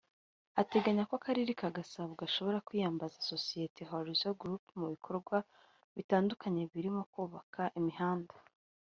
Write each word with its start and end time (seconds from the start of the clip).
ateganya 0.61 1.03
ko 1.09 1.13
Akarere 1.19 1.51
ka 1.59 1.69
Gasabo 1.77 2.11
gashobora 2.21 2.63
kwiyambaza 2.67 3.25
Sosiyete 3.31 3.81
Horizon 3.91 4.33
Group 4.41 4.63
mu 4.79 4.87
bikorwa 4.93 5.37
bitandukanye 5.95 6.61
birimo 6.73 7.01
kubaka 7.13 7.61
imihanda 7.79 8.33